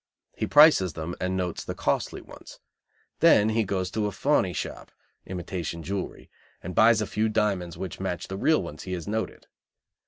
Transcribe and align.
He 0.35 0.47
prices 0.47 0.93
them 0.93 1.13
and 1.21 1.37
notes 1.37 1.63
the 1.63 1.75
costly 1.75 2.21
ones. 2.21 2.57
Then 3.19 3.49
he 3.49 3.63
goes 3.63 3.91
to 3.91 4.07
a 4.07 4.11
fauny 4.11 4.51
shop 4.51 4.91
(imitation 5.27 5.83
jewelry) 5.83 6.31
and 6.63 6.73
buys 6.73 7.01
a 7.01 7.05
few 7.05 7.29
diamonds 7.29 7.77
which 7.77 7.99
match 7.99 8.27
the 8.27 8.35
real 8.35 8.63
ones 8.63 8.81
he 8.81 8.93
has 8.93 9.07
noted. 9.07 9.45